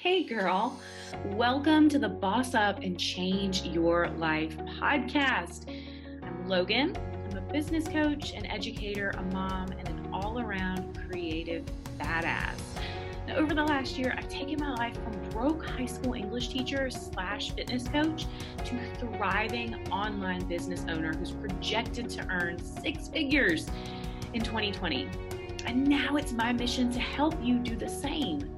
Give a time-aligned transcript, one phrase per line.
[0.00, 0.78] Hey, girl.
[1.24, 5.68] Welcome to the Boss Up and Change Your Life podcast.
[6.22, 6.96] I'm Logan.
[7.28, 11.64] I'm a business coach, an educator, a mom, and an all around creative
[11.98, 12.60] badass.
[13.26, 16.90] Now, over the last year, I've taken my life from broke high school English teacher
[16.90, 18.26] slash fitness coach
[18.66, 23.68] to thriving online business owner who's projected to earn six figures
[24.32, 25.08] in 2020.
[25.66, 28.54] And now it's my mission to help you do the same.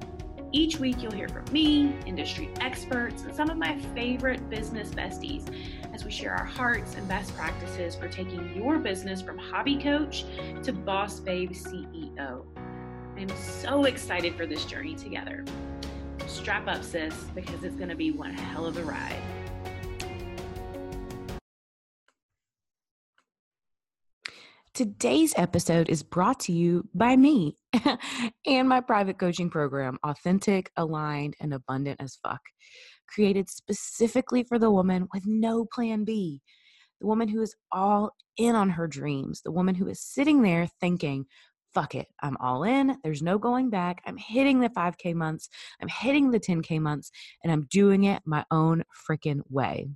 [0.53, 5.49] Each week, you'll hear from me, industry experts, and some of my favorite business besties
[5.93, 10.25] as we share our hearts and best practices for taking your business from hobby coach
[10.63, 12.43] to boss babe CEO.
[13.15, 15.45] I'm so excited for this journey together.
[16.27, 19.21] Strap up, sis, because it's going to be one hell of a ride.
[24.81, 27.55] Today's episode is brought to you by me
[28.47, 32.41] and my private coaching program, Authentic, Aligned, and Abundant as Fuck,
[33.07, 36.41] created specifically for the woman with no plan B,
[36.99, 40.67] the woman who is all in on her dreams, the woman who is sitting there
[40.79, 41.27] thinking,
[41.75, 45.47] fuck it, I'm all in, there's no going back, I'm hitting the 5K months,
[45.79, 47.11] I'm hitting the 10K months,
[47.43, 49.89] and I'm doing it my own freaking way.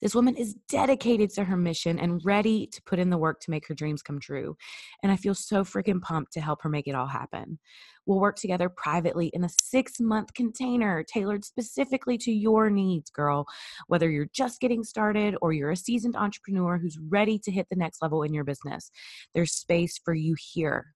[0.00, 3.50] This woman is dedicated to her mission and ready to put in the work to
[3.50, 4.56] make her dreams come true.
[5.02, 7.58] And I feel so freaking pumped to help her make it all happen.
[8.06, 13.46] We'll work together privately in a six month container tailored specifically to your needs, girl.
[13.86, 17.76] Whether you're just getting started or you're a seasoned entrepreneur who's ready to hit the
[17.76, 18.90] next level in your business,
[19.34, 20.94] there's space for you here.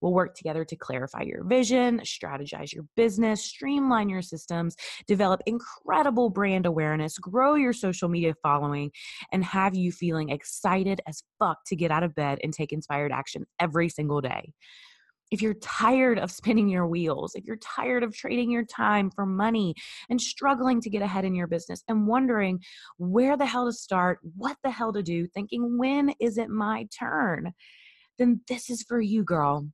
[0.00, 4.76] We'll work together to clarify your vision, strategize your business, streamline your systems,
[5.06, 8.90] develop incredible brand awareness, grow your social media following,
[9.32, 13.12] and have you feeling excited as fuck to get out of bed and take inspired
[13.12, 14.52] action every single day.
[15.30, 19.26] If you're tired of spinning your wheels, if you're tired of trading your time for
[19.26, 19.74] money
[20.08, 22.60] and struggling to get ahead in your business and wondering
[22.96, 26.86] where the hell to start, what the hell to do, thinking, when is it my
[26.98, 27.52] turn?
[28.18, 29.68] Then this is for you, girl.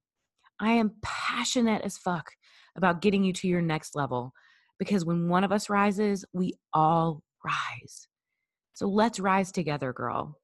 [0.61, 2.31] I am passionate as fuck
[2.77, 4.33] about getting you to your next level
[4.79, 8.09] because when one of us rises, we all rise.
[8.75, 10.39] So let's rise together, girl.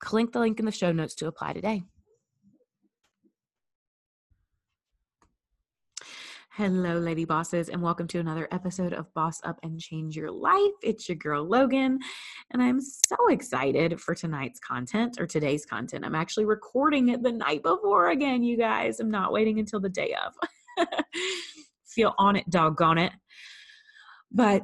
[0.00, 1.82] Click the link in the show notes to apply today.
[6.56, 10.70] Hello, lady bosses, and welcome to another episode of Boss Up and Change Your Life.
[10.84, 11.98] It's your girl, Logan,
[12.52, 16.04] and I'm so excited for tonight's content or today's content.
[16.04, 19.00] I'm actually recording it the night before again, you guys.
[19.00, 20.86] I'm not waiting until the day of.
[21.88, 23.12] Feel on it, doggone it.
[24.30, 24.62] But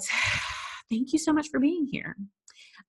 [0.91, 2.15] thank you so much for being here.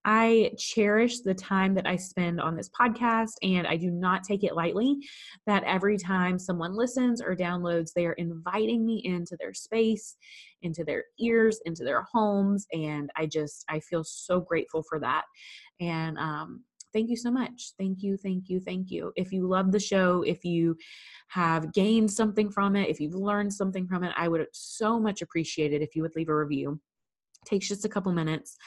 [0.05, 4.43] I cherish the time that I spend on this podcast, and I do not take
[4.43, 4.97] it lightly
[5.45, 10.15] that every time someone listens or downloads, they are inviting me into their space,
[10.61, 12.65] into their ears, into their homes.
[12.73, 15.23] And I just, I feel so grateful for that.
[15.79, 16.63] And, um,
[16.93, 17.71] thank you so much.
[17.77, 19.13] Thank you, thank you, thank you.
[19.15, 20.75] If you love the show, if you
[21.29, 25.21] have gained something from it, if you've learned something from it, I would so much
[25.21, 26.79] appreciate it if you would leave a review
[27.45, 28.57] takes just a couple minutes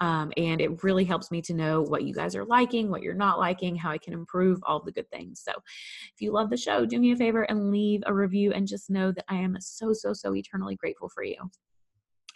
[0.00, 3.14] um, and it really helps me to know what you guys are liking what you're
[3.14, 6.56] not liking how i can improve all the good things so if you love the
[6.56, 9.56] show do me a favor and leave a review and just know that i am
[9.60, 11.36] so so so eternally grateful for you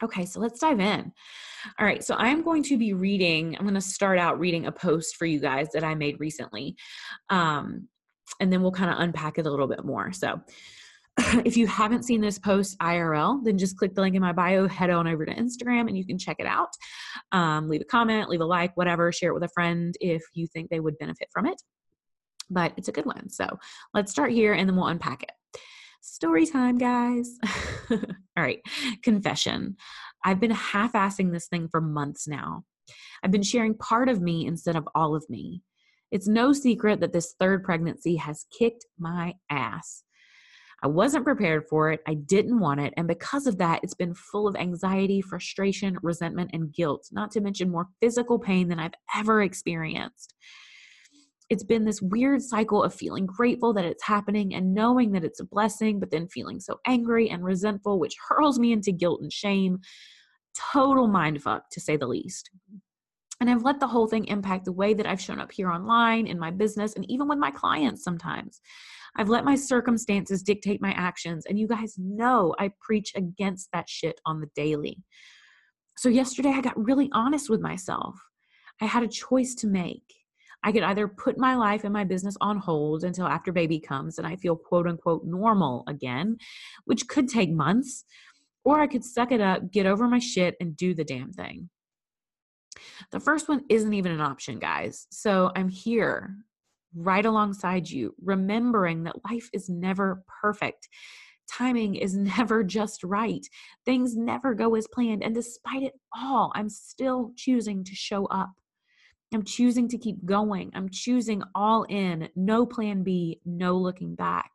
[0.02, 1.12] Okay, so let's dive in.
[1.78, 4.72] All right, so I'm going to be reading, I'm going to start out reading a
[4.72, 6.76] post for you guys that I made recently.
[7.28, 7.88] Um,
[8.40, 10.12] and then we'll kind of unpack it a little bit more.
[10.12, 10.40] So,
[11.44, 14.66] if you haven't seen this post IRL, then just click the link in my bio,
[14.68, 16.70] head on over to Instagram, and you can check it out.
[17.32, 20.46] Um, leave a comment, leave a like, whatever, share it with a friend if you
[20.46, 21.60] think they would benefit from it.
[22.48, 23.28] But it's a good one.
[23.28, 23.58] So
[23.94, 25.32] let's start here and then we'll unpack it.
[26.00, 27.38] Story time, guys.
[27.90, 27.98] All
[28.38, 28.60] right,
[29.02, 29.76] confession.
[30.24, 32.64] I've been half assing this thing for months now.
[33.22, 35.62] I've been sharing part of me instead of all of me.
[36.10, 40.02] It's no secret that this third pregnancy has kicked my ass.
[40.82, 42.00] I wasn't prepared for it.
[42.06, 42.94] I didn't want it.
[42.96, 47.40] And because of that, it's been full of anxiety, frustration, resentment, and guilt, not to
[47.40, 50.34] mention more physical pain than I've ever experienced.
[51.50, 55.40] It's been this weird cycle of feeling grateful that it's happening and knowing that it's
[55.40, 59.32] a blessing, but then feeling so angry and resentful, which hurls me into guilt and
[59.32, 59.80] shame.
[60.72, 62.50] Total mindfuck, to say the least.
[63.40, 66.26] And I've let the whole thing impact the way that I've shown up here online,
[66.26, 68.60] in my business, and even with my clients sometimes.
[69.16, 71.44] I've let my circumstances dictate my actions.
[71.46, 75.02] And you guys know I preach against that shit on the daily.
[75.96, 78.16] So, yesterday I got really honest with myself.
[78.80, 80.14] I had a choice to make.
[80.62, 84.18] I could either put my life and my business on hold until after baby comes
[84.18, 86.36] and I feel quote unquote normal again,
[86.84, 88.04] which could take months,
[88.64, 91.70] or I could suck it up, get over my shit, and do the damn thing.
[93.10, 95.06] The first one isn't even an option, guys.
[95.10, 96.36] So I'm here
[96.94, 100.88] right alongside you, remembering that life is never perfect.
[101.50, 103.46] Timing is never just right.
[103.84, 105.22] Things never go as planned.
[105.22, 108.50] And despite it all, I'm still choosing to show up.
[109.32, 110.72] I'm choosing to keep going.
[110.74, 114.50] I'm choosing all in, no plan B, no looking back.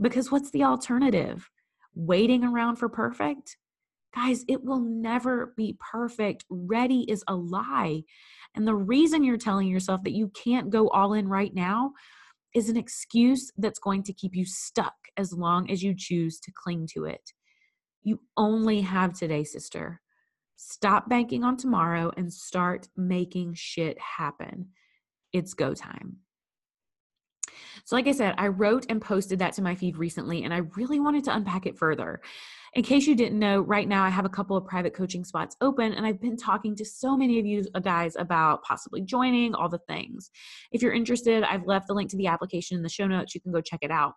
[0.00, 1.50] Because what's the alternative?
[1.94, 3.56] Waiting around for perfect?
[4.14, 6.44] Guys, it will never be perfect.
[6.50, 8.02] Ready is a lie.
[8.54, 11.92] And the reason you're telling yourself that you can't go all in right now
[12.54, 16.52] is an excuse that's going to keep you stuck as long as you choose to
[16.52, 17.32] cling to it.
[18.02, 20.00] You only have today, sister.
[20.56, 24.68] Stop banking on tomorrow and start making shit happen.
[25.32, 26.18] It's go time.
[27.84, 30.58] So, like I said, I wrote and posted that to my feed recently, and I
[30.76, 32.20] really wanted to unpack it further.
[32.74, 35.56] In case you didn't know, right now I have a couple of private coaching spots
[35.60, 39.68] open, and I've been talking to so many of you guys about possibly joining all
[39.68, 40.30] the things.
[40.70, 43.34] If you're interested, I've left the link to the application in the show notes.
[43.34, 44.14] You can go check it out.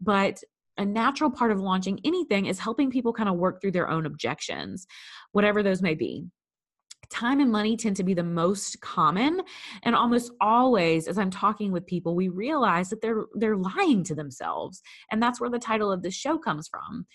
[0.00, 0.38] But
[0.76, 4.06] a natural part of launching anything is helping people kind of work through their own
[4.06, 4.86] objections,
[5.32, 6.26] whatever those may be
[7.14, 9.40] time and money tend to be the most common
[9.84, 14.14] and almost always as i'm talking with people we realize that they're they're lying to
[14.14, 14.82] themselves
[15.12, 17.06] and that's where the title of this show comes from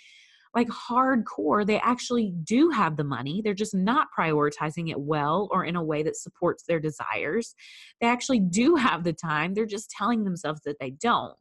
[0.55, 3.41] like hardcore, they actually do have the money.
[3.43, 7.53] They're just not prioritizing it well or in a way that supports their desires.
[8.01, 9.53] They actually do have the time.
[9.53, 11.35] They're just telling themselves that they don't.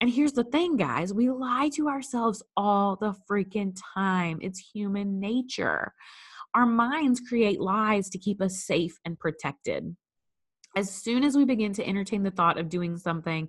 [0.00, 4.38] And here's the thing, guys we lie to ourselves all the freaking time.
[4.42, 5.92] It's human nature.
[6.56, 9.94] Our minds create lies to keep us safe and protected
[10.76, 13.48] as soon as we begin to entertain the thought of doing something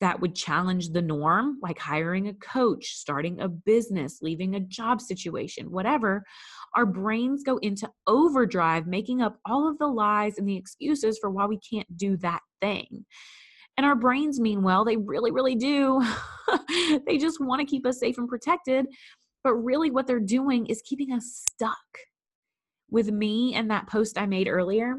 [0.00, 5.00] that would challenge the norm, like hiring a coach, starting a business, leaving a job
[5.00, 6.24] situation, whatever,
[6.76, 11.28] our brains go into overdrive, making up all of the lies and the excuses for
[11.28, 13.04] why we can't do that thing.
[13.76, 16.00] And our brains, mean well, they really, really do.
[17.06, 18.86] they just want to keep us safe and protected.
[19.42, 21.78] But really, what they're doing is keeping us stuck.
[22.90, 24.96] With me and that post I made earlier,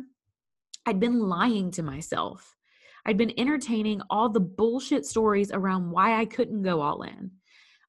[0.85, 2.55] I'd been lying to myself.
[3.05, 7.31] I'd been entertaining all the bullshit stories around why I couldn't go all in.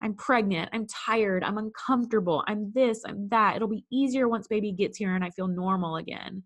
[0.03, 0.71] I'm pregnant.
[0.73, 1.45] I'm tired.
[1.45, 2.43] I'm uncomfortable.
[2.49, 3.03] I'm this.
[3.07, 3.57] I'm that.
[3.57, 6.43] It'll be easier once baby gets here and I feel normal again.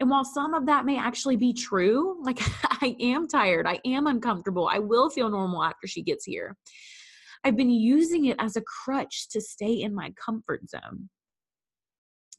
[0.00, 2.40] And while some of that may actually be true, like
[2.82, 6.56] I am tired, I am uncomfortable, I will feel normal after she gets here.
[7.44, 11.08] I've been using it as a crutch to stay in my comfort zone,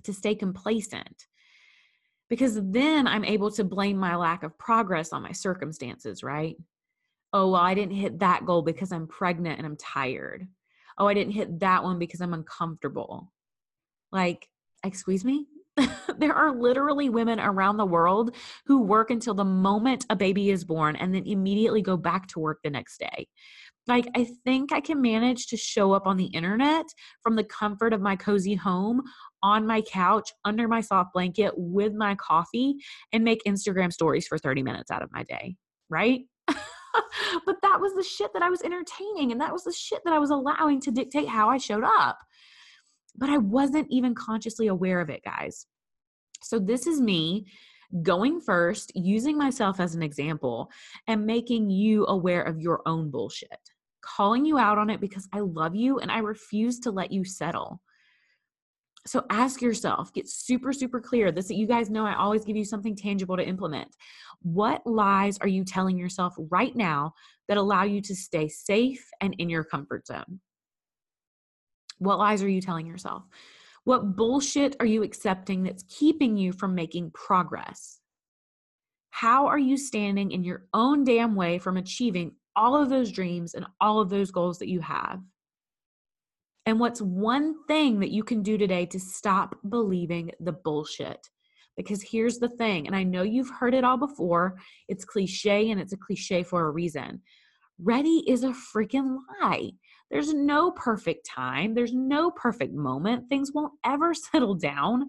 [0.05, 1.25] to stay complacent
[2.29, 6.55] because then I'm able to blame my lack of progress on my circumstances, right?
[7.33, 10.47] Oh, well, I didn't hit that goal because I'm pregnant and I'm tired.
[10.97, 13.31] Oh, I didn't hit that one because I'm uncomfortable.
[14.11, 14.47] Like,
[14.83, 15.47] excuse me?
[16.17, 18.35] there are literally women around the world
[18.65, 22.39] who work until the moment a baby is born and then immediately go back to
[22.39, 23.27] work the next day.
[23.87, 26.85] Like, I think I can manage to show up on the internet
[27.21, 29.01] from the comfort of my cozy home
[29.43, 32.75] on my couch under my soft blanket with my coffee
[33.13, 35.55] and make Instagram stories for 30 minutes out of my day,
[35.89, 36.21] right?
[36.47, 40.13] but that was the shit that I was entertaining and that was the shit that
[40.13, 42.17] I was allowing to dictate how I showed up.
[43.15, 45.67] But I wasn't even consciously aware of it, guys.
[46.41, 47.45] So this is me
[48.03, 50.69] going first, using myself as an example,
[51.07, 53.59] and making you aware of your own bullshit,
[54.05, 57.23] calling you out on it because I love you and I refuse to let you
[57.23, 57.81] settle.
[59.07, 61.31] So ask yourself, get super, super clear.
[61.31, 63.95] This, you guys know I always give you something tangible to implement.
[64.41, 67.13] What lies are you telling yourself right now
[67.47, 70.39] that allow you to stay safe and in your comfort zone?
[71.99, 73.23] What lies are you telling yourself?
[73.83, 77.99] What bullshit are you accepting that's keeping you from making progress?
[79.11, 83.53] How are you standing in your own damn way from achieving all of those dreams
[83.53, 85.21] and all of those goals that you have?
[86.65, 91.19] And what's one thing that you can do today to stop believing the bullshit?
[91.77, 94.57] Because here's the thing, and I know you've heard it all before
[94.87, 97.21] it's cliche and it's a cliche for a reason.
[97.77, 99.71] Ready is a freaking lie.
[100.09, 103.27] There's no perfect time, there's no perfect moment.
[103.27, 105.07] Things won't ever settle down.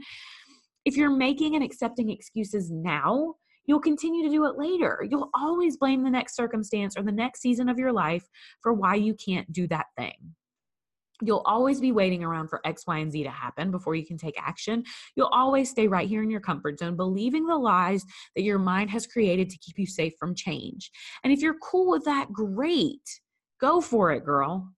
[0.84, 3.34] If you're making and accepting excuses now,
[3.66, 5.06] you'll continue to do it later.
[5.08, 8.24] You'll always blame the next circumstance or the next season of your life
[8.62, 10.34] for why you can't do that thing.
[11.22, 14.18] You'll always be waiting around for X, Y, and Z to happen before you can
[14.18, 14.84] take action.
[15.16, 18.04] You'll always stay right here in your comfort zone, believing the lies
[18.34, 20.90] that your mind has created to keep you safe from change.
[21.24, 23.00] And if you're cool with that, great.
[23.60, 24.70] Go for it, girl.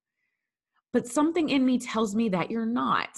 [0.93, 3.09] but something in me tells me that you're not.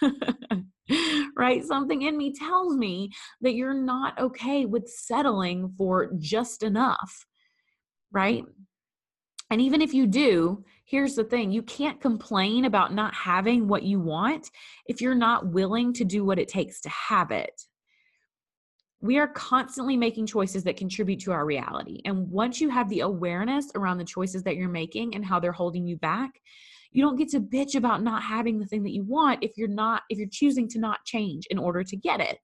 [1.36, 1.64] right?
[1.64, 3.10] Something in me tells me
[3.40, 7.26] that you're not okay with settling for just enough,
[8.10, 8.44] right?
[9.50, 13.82] And even if you do, here's the thing you can't complain about not having what
[13.82, 14.50] you want
[14.86, 17.62] if you're not willing to do what it takes to have it.
[19.00, 22.00] We are constantly making choices that contribute to our reality.
[22.04, 25.52] And once you have the awareness around the choices that you're making and how they're
[25.52, 26.40] holding you back,
[26.92, 29.68] you don't get to bitch about not having the thing that you want if you're
[29.68, 32.38] not if you're choosing to not change in order to get it.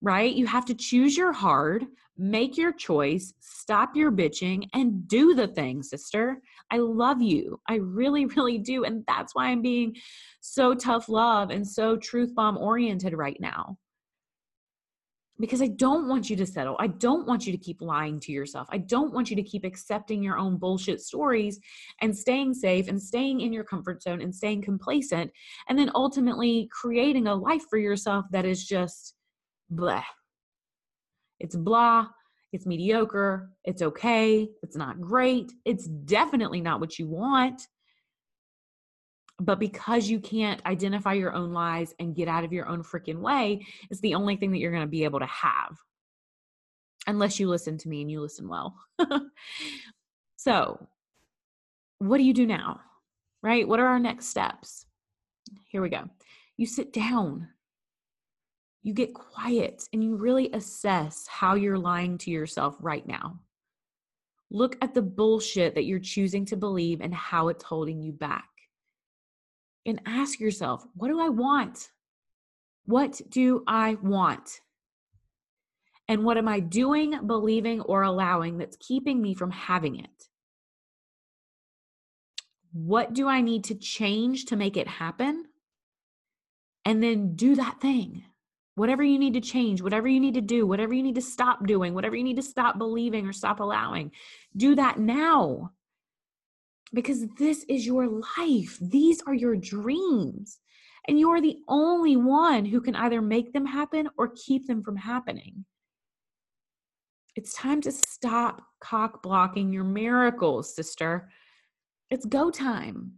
[0.00, 0.32] Right?
[0.32, 1.86] You have to choose your hard
[2.18, 6.42] make your choice stop your bitching and do the thing sister.
[6.70, 7.60] I love you.
[7.68, 8.84] I really really do.
[8.84, 9.94] And that's why i'm being
[10.40, 13.78] so tough love and so truth bomb oriented right now
[15.40, 16.76] because I don't want you to settle.
[16.78, 18.66] I don't want you to keep lying to yourself.
[18.70, 21.60] I don't want you to keep accepting your own bullshit stories
[22.00, 25.30] and staying safe and staying in your comfort zone and staying complacent
[25.68, 29.14] and then ultimately creating a life for yourself that is just
[29.70, 30.04] blah.
[31.38, 32.08] It's blah.
[32.52, 33.50] It's mediocre.
[33.64, 34.48] It's okay.
[34.62, 35.52] It's not great.
[35.64, 37.62] It's definitely not what you want.
[39.40, 43.20] But because you can't identify your own lies and get out of your own freaking
[43.20, 45.76] way, it's the only thing that you're going to be able to have.
[47.06, 48.74] Unless you listen to me and you listen well.
[50.36, 50.88] so,
[51.98, 52.80] what do you do now?
[53.40, 53.66] Right?
[53.66, 54.86] What are our next steps?
[55.68, 56.04] Here we go.
[56.56, 57.48] You sit down,
[58.82, 63.38] you get quiet, and you really assess how you're lying to yourself right now.
[64.50, 68.48] Look at the bullshit that you're choosing to believe and how it's holding you back
[69.88, 71.90] and ask yourself, what do I want?
[72.84, 74.60] What do I want?
[76.08, 80.28] And what am I doing, believing, or allowing that's keeping me from having it?
[82.72, 85.46] What do I need to change to make it happen?
[86.84, 88.24] And then do that thing.
[88.74, 91.66] Whatever you need to change, whatever you need to do, whatever you need to stop
[91.66, 94.12] doing, whatever you need to stop believing or stop allowing,
[94.56, 95.72] do that now
[96.92, 98.78] because this is your life.
[98.80, 100.58] These are your dreams.
[101.06, 104.82] And you are the only one who can either make them happen or keep them
[104.82, 105.64] from happening.
[107.34, 111.30] It's time to stop cock blocking your miracles, sister.
[112.10, 113.12] It's go time.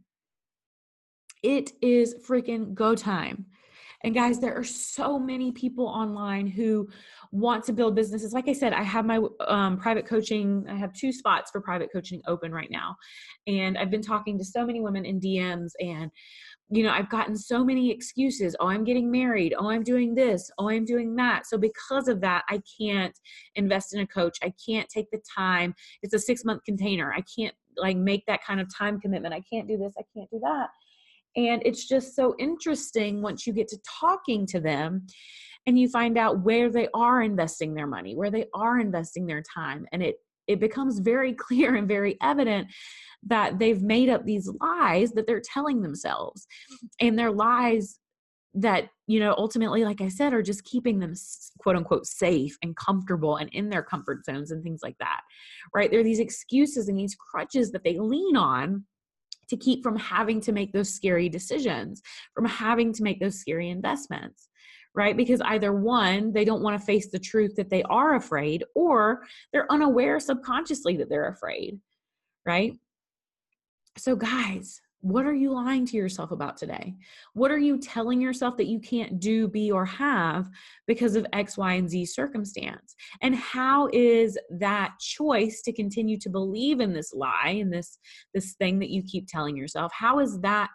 [1.43, 3.47] It is freaking go time.
[4.02, 6.88] And guys, there are so many people online who
[7.33, 8.33] want to build businesses.
[8.33, 11.90] Like I said, I have my um, private coaching, I have two spots for private
[11.92, 12.97] coaching open right now.
[13.47, 16.11] And I've been talking to so many women in DMs and
[16.73, 18.54] you know, I've gotten so many excuses.
[18.61, 19.54] Oh, I'm getting married.
[19.59, 20.49] Oh, I'm doing this.
[20.57, 21.47] Oh, I'm doing that.
[21.47, 23.19] So, because of that, I can't
[23.57, 24.38] invest in a coach.
[24.40, 25.75] I can't take the time.
[26.04, 27.12] It's a six month container.
[27.12, 29.35] I can't like make that kind of time commitment.
[29.35, 29.95] I can't do this.
[29.99, 30.69] I can't do that.
[31.37, 35.06] And it's just so interesting once you get to talking to them
[35.66, 39.42] and you find out where they are investing their money, where they are investing their
[39.42, 39.87] time.
[39.92, 42.68] And it it becomes very clear and very evident
[43.22, 46.46] that they've made up these lies that they're telling themselves.
[47.00, 47.99] And their lies
[48.54, 51.14] that you know ultimately like i said are just keeping them
[51.60, 55.20] quote unquote safe and comfortable and in their comfort zones and things like that
[55.72, 58.84] right there are these excuses and these crutches that they lean on
[59.50, 62.00] to keep from having to make those scary decisions,
[62.35, 64.49] from having to make those scary investments,
[64.95, 65.16] right?
[65.16, 69.23] Because either one, they don't want to face the truth that they are afraid, or
[69.52, 71.78] they're unaware subconsciously that they're afraid,
[72.47, 72.73] right?
[73.99, 76.95] So, guys, what are you lying to yourself about today?
[77.33, 80.49] What are you telling yourself that you can't do, be, or have
[80.87, 82.95] because of X, Y, and Z circumstance?
[83.23, 87.99] And how is that choice to continue to believe in this lie and this
[88.35, 89.90] this thing that you keep telling yourself?
[89.95, 90.71] How is that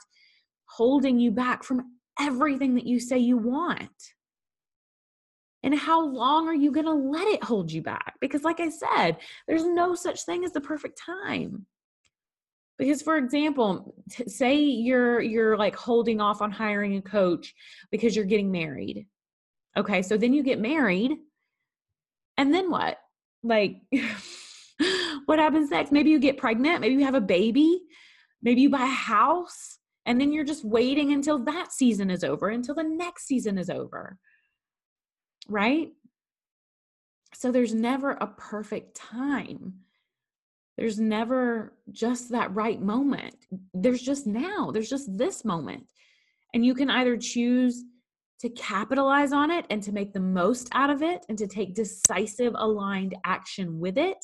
[0.66, 1.84] holding you back from
[2.20, 3.90] everything that you say you want?
[5.62, 8.16] And how long are you going to let it hold you back?
[8.22, 9.18] Because like I said,
[9.48, 11.66] there's no such thing as the perfect time
[12.78, 17.54] because for example t- say you're you're like holding off on hiring a coach
[17.92, 19.08] because you're getting married
[19.78, 20.02] okay?
[20.02, 21.12] So then you get married
[22.38, 22.98] and then what?
[23.44, 23.82] Like
[25.26, 25.92] what happens next?
[25.92, 27.82] Maybe you get pregnant maybe you have a baby
[28.42, 32.50] maybe you buy a house and then you're just waiting until that season is over
[32.50, 34.18] until the next season is over
[35.48, 35.90] right?
[37.34, 39.85] So there's never a perfect time
[40.78, 43.36] there's never just that right moment.
[43.74, 45.86] There's just now, there's just this moment.
[46.54, 47.84] And you can either choose
[48.42, 51.74] to capitalize on it and to make the most out of it and to take
[51.76, 54.18] decisive, aligned action with it,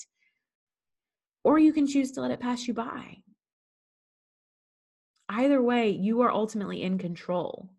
[1.43, 3.17] or you can choose to let it pass you by.
[5.31, 7.69] either way, you are ultimately in control.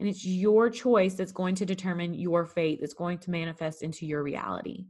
[0.00, 4.06] And it's your choice that's going to determine your fate, that's going to manifest into
[4.06, 4.86] your reality.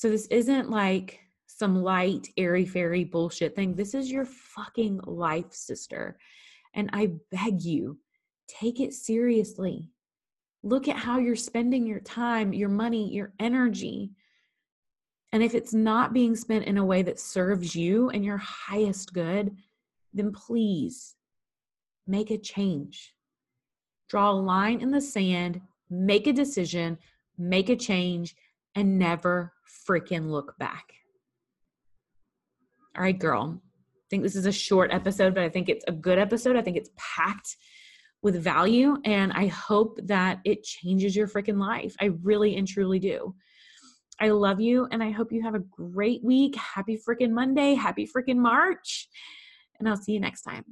[0.00, 3.74] So this isn't like some light, airy fairy bullshit thing.
[3.74, 6.16] This is your fucking life, sister.
[6.72, 7.98] And I beg you,
[8.48, 9.90] take it seriously.
[10.62, 14.12] Look at how you're spending your time, your money, your energy.
[15.32, 19.12] And if it's not being spent in a way that serves you and your highest
[19.12, 19.54] good,
[20.14, 21.14] then please
[22.06, 23.12] make a change.
[24.08, 26.96] Draw a line in the sand, make a decision,
[27.36, 28.34] make a change,
[28.74, 29.52] and never
[29.88, 30.92] freaking look back.
[32.96, 33.60] All right, girl.
[33.62, 36.56] I think this is a short episode, but I think it's a good episode.
[36.56, 37.56] I think it's packed
[38.22, 41.94] with value, and I hope that it changes your freaking life.
[42.00, 43.34] I really and truly do.
[44.20, 46.54] I love you, and I hope you have a great week.
[46.56, 47.74] Happy freaking Monday.
[47.74, 49.08] Happy freaking March.
[49.78, 50.64] And I'll see you next time.